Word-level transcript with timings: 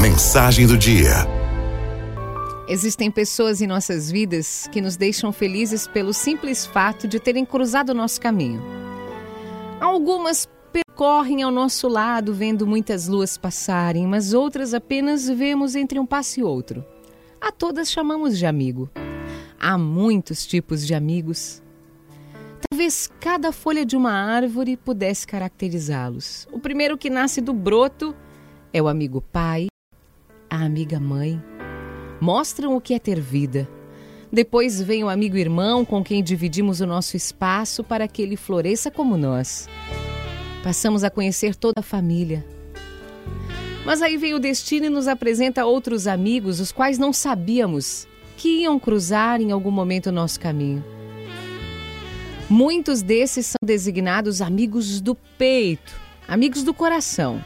Mensagem 0.00 0.66
do 0.66 0.76
dia. 0.76 1.26
Existem 2.66 3.10
pessoas 3.10 3.60
em 3.60 3.66
nossas 3.66 4.10
vidas 4.10 4.68
que 4.72 4.80
nos 4.80 4.96
deixam 4.96 5.32
felizes 5.32 5.86
pelo 5.86 6.12
simples 6.12 6.66
fato 6.66 7.06
de 7.06 7.20
terem 7.20 7.44
cruzado 7.44 7.90
o 7.90 7.94
nosso 7.94 8.20
caminho. 8.20 8.62
Algumas 9.80 10.48
percorrem 10.72 11.42
ao 11.42 11.50
nosso 11.50 11.86
lado 11.88 12.32
vendo 12.32 12.66
muitas 12.66 13.06
luas 13.06 13.36
passarem, 13.36 14.06
mas 14.06 14.32
outras 14.32 14.74
apenas 14.74 15.28
vemos 15.28 15.76
entre 15.76 16.00
um 16.00 16.06
passo 16.06 16.40
e 16.40 16.42
outro. 16.42 16.84
A 17.40 17.52
todas 17.52 17.90
chamamos 17.90 18.38
de 18.38 18.46
amigo. 18.46 18.90
Há 19.60 19.76
muitos 19.76 20.46
tipos 20.46 20.86
de 20.86 20.94
amigos. 20.94 21.62
Talvez 22.70 23.10
cada 23.20 23.52
folha 23.52 23.84
de 23.84 23.96
uma 23.96 24.12
árvore 24.12 24.76
pudesse 24.76 25.26
caracterizá-los. 25.26 26.48
O 26.50 26.58
primeiro 26.58 26.96
que 26.96 27.10
nasce 27.10 27.40
do 27.40 27.52
broto 27.52 28.16
é 28.72 28.80
o 28.80 28.88
amigo 28.88 29.20
pai, 29.20 29.66
amiga 30.64 30.98
mãe. 30.98 31.42
Mostram 32.20 32.76
o 32.76 32.80
que 32.80 32.94
é 32.94 32.98
ter 32.98 33.20
vida. 33.20 33.68
Depois 34.32 34.80
vem 34.80 35.04
o 35.04 35.08
amigo 35.08 35.36
irmão 35.36 35.84
com 35.84 36.02
quem 36.02 36.22
dividimos 36.22 36.80
o 36.80 36.86
nosso 36.86 37.16
espaço 37.16 37.84
para 37.84 38.08
que 38.08 38.22
ele 38.22 38.36
floresça 38.36 38.90
como 38.90 39.16
nós. 39.16 39.68
Passamos 40.62 41.04
a 41.04 41.10
conhecer 41.10 41.54
toda 41.54 41.80
a 41.80 41.82
família. 41.82 42.44
Mas 43.84 44.00
aí 44.00 44.16
vem 44.16 44.32
o 44.32 44.38
destino 44.38 44.86
e 44.86 44.90
nos 44.90 45.08
apresenta 45.08 45.66
outros 45.66 46.06
amigos, 46.06 46.60
os 46.60 46.70
quais 46.70 46.98
não 46.98 47.12
sabíamos 47.12 48.06
que 48.36 48.62
iam 48.62 48.78
cruzar 48.78 49.40
em 49.40 49.52
algum 49.52 49.70
momento 49.70 50.06
o 50.06 50.12
nosso 50.12 50.38
caminho. 50.38 50.84
Muitos 52.48 53.02
desses 53.02 53.46
são 53.46 53.58
designados 53.64 54.40
amigos 54.42 55.00
do 55.00 55.14
peito, 55.14 55.94
amigos 56.28 56.62
do 56.62 56.74
coração. 56.74 57.42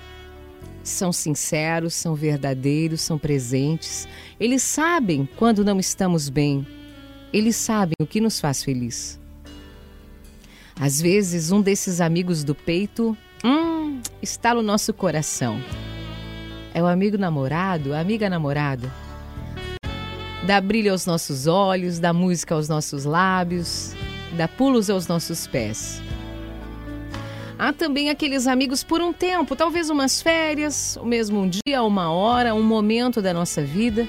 São 0.86 1.12
sinceros, 1.12 1.94
são 1.94 2.14
verdadeiros, 2.14 3.00
são 3.00 3.18
presentes. 3.18 4.06
Eles 4.38 4.62
sabem 4.62 5.28
quando 5.36 5.64
não 5.64 5.80
estamos 5.80 6.28
bem. 6.28 6.64
Eles 7.32 7.56
sabem 7.56 7.94
o 8.00 8.06
que 8.06 8.20
nos 8.20 8.38
faz 8.38 8.62
feliz. 8.62 9.18
Às 10.78 11.00
vezes, 11.00 11.50
um 11.50 11.60
desses 11.60 12.00
amigos 12.00 12.44
do 12.44 12.54
peito 12.54 13.16
hum, 13.44 14.00
está 14.22 14.54
no 14.54 14.62
nosso 14.62 14.94
coração. 14.94 15.60
É 16.72 16.80
o 16.80 16.86
amigo 16.86 17.18
namorado, 17.18 17.92
a 17.92 17.98
amiga 17.98 18.30
namorada. 18.30 18.88
Dá 20.46 20.60
brilho 20.60 20.92
aos 20.92 21.04
nossos 21.04 21.48
olhos, 21.48 21.98
dá 21.98 22.12
música 22.12 22.54
aos 22.54 22.68
nossos 22.68 23.04
lábios, 23.04 23.92
dá 24.36 24.46
pulos 24.46 24.88
aos 24.88 25.08
nossos 25.08 25.48
pés. 25.48 26.00
Há 27.58 27.72
também 27.72 28.10
aqueles 28.10 28.46
amigos 28.46 28.84
por 28.84 29.00
um 29.00 29.14
tempo, 29.14 29.56
talvez 29.56 29.88
umas 29.88 30.20
férias, 30.20 30.98
o 31.00 31.06
mesmo 31.06 31.40
um 31.40 31.48
dia, 31.48 31.82
uma 31.82 32.10
hora, 32.10 32.54
um 32.54 32.62
momento 32.62 33.22
da 33.22 33.32
nossa 33.32 33.62
vida. 33.62 34.06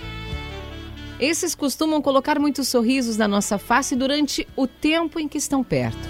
Esses 1.18 1.56
costumam 1.56 2.02
colocar 2.02 2.40
muitos 2.40 2.68
sorrisos 2.68 3.16
na 3.16 3.28
nossa 3.28 3.58
face 3.58 3.96
durante 3.96 4.46
o 4.56 4.68
tempo 4.68 5.18
em 5.18 5.30
que 5.30 5.38
estão 5.38 5.64
perto. 5.64 6.10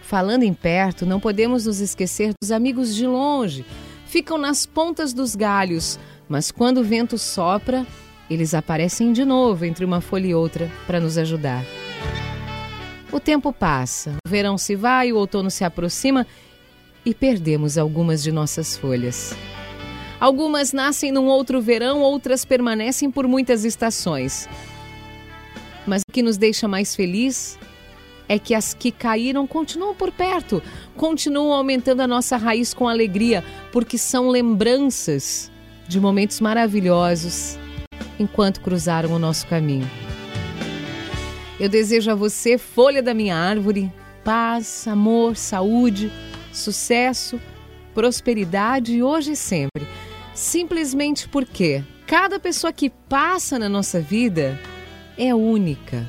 Falando 0.00 0.42
em 0.42 0.54
perto, 0.54 1.04
não 1.04 1.20
podemos 1.20 1.66
nos 1.66 1.80
esquecer 1.80 2.32
dos 2.40 2.50
amigos 2.50 2.94
de 2.94 3.06
longe. 3.06 3.64
Ficam 4.06 4.38
nas 4.38 4.64
pontas 4.64 5.12
dos 5.12 5.36
galhos, 5.36 6.00
mas 6.26 6.50
quando 6.50 6.78
o 6.78 6.84
vento 6.84 7.18
sopra, 7.18 7.86
eles 8.30 8.54
aparecem 8.54 9.12
de 9.12 9.22
novo 9.22 9.66
entre 9.66 9.84
uma 9.84 10.00
folha 10.00 10.28
e 10.28 10.34
outra 10.34 10.70
para 10.86 10.98
nos 10.98 11.18
ajudar. 11.18 11.62
O 13.10 13.18
tempo 13.18 13.52
passa, 13.52 14.16
o 14.26 14.28
verão 14.28 14.58
se 14.58 14.76
vai, 14.76 15.12
o 15.12 15.16
outono 15.16 15.50
se 15.50 15.64
aproxima 15.64 16.26
e 17.04 17.14
perdemos 17.14 17.78
algumas 17.78 18.22
de 18.22 18.30
nossas 18.30 18.76
folhas. 18.76 19.34
Algumas 20.20 20.72
nascem 20.72 21.10
num 21.10 21.26
outro 21.26 21.60
verão, 21.60 22.00
outras 22.00 22.44
permanecem 22.44 23.10
por 23.10 23.26
muitas 23.26 23.64
estações. 23.64 24.46
Mas 25.86 26.02
o 26.02 26.12
que 26.12 26.22
nos 26.22 26.36
deixa 26.36 26.68
mais 26.68 26.94
feliz 26.94 27.58
é 28.28 28.38
que 28.38 28.54
as 28.54 28.74
que 28.74 28.92
caíram 28.92 29.46
continuam 29.46 29.94
por 29.94 30.12
perto, 30.12 30.62
continuam 30.94 31.52
aumentando 31.52 32.02
a 32.02 32.06
nossa 32.06 32.36
raiz 32.36 32.74
com 32.74 32.86
alegria, 32.86 33.42
porque 33.72 33.96
são 33.96 34.28
lembranças 34.28 35.50
de 35.86 35.98
momentos 35.98 36.40
maravilhosos 36.40 37.58
enquanto 38.18 38.60
cruzaram 38.60 39.12
o 39.12 39.18
nosso 39.18 39.46
caminho. 39.46 39.88
Eu 41.60 41.68
desejo 41.68 42.10
a 42.10 42.14
você, 42.14 42.56
folha 42.56 43.02
da 43.02 43.12
minha 43.12 43.36
árvore, 43.36 43.92
paz, 44.22 44.86
amor, 44.86 45.36
saúde, 45.36 46.12
sucesso, 46.52 47.40
prosperidade 47.92 49.02
hoje 49.02 49.32
e 49.32 49.36
sempre. 49.36 49.84
Simplesmente 50.32 51.28
porque 51.28 51.82
cada 52.06 52.38
pessoa 52.38 52.72
que 52.72 52.88
passa 52.88 53.58
na 53.58 53.68
nossa 53.68 54.00
vida 54.00 54.56
é 55.16 55.34
única. 55.34 56.06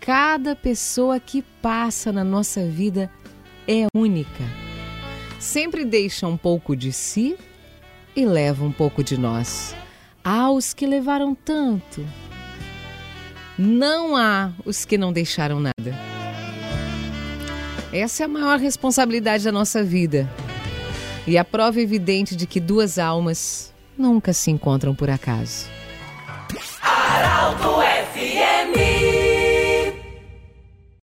Cada 0.00 0.56
pessoa 0.56 1.20
que 1.20 1.40
passa 1.62 2.10
na 2.10 2.24
nossa 2.24 2.66
vida 2.66 3.08
é 3.68 3.86
única. 3.96 4.42
Sempre 5.38 5.84
deixa 5.84 6.26
um 6.26 6.36
pouco 6.36 6.74
de 6.74 6.92
si 6.92 7.36
e 8.16 8.26
leva 8.26 8.64
um 8.64 8.72
pouco 8.72 9.04
de 9.04 9.16
nós. 9.16 9.72
Há 10.24 10.50
os 10.50 10.74
que 10.74 10.84
levaram 10.84 11.32
tanto 11.32 12.04
não 13.58 14.16
há 14.16 14.52
os 14.64 14.84
que 14.84 14.98
não 14.98 15.12
deixaram 15.12 15.60
nada. 15.60 15.94
Essa 17.92 18.24
é 18.24 18.26
a 18.26 18.28
maior 18.28 18.58
responsabilidade 18.58 19.44
da 19.44 19.52
nossa 19.52 19.84
vida. 19.84 20.28
E 21.26 21.38
a 21.38 21.44
prova 21.44 21.80
evidente 21.80 22.34
de 22.34 22.46
que 22.46 22.58
duas 22.58 22.98
almas 22.98 23.72
nunca 23.96 24.32
se 24.32 24.50
encontram 24.50 24.94
por 24.94 25.08
acaso. 25.08 25.66
Aralto 26.82 27.80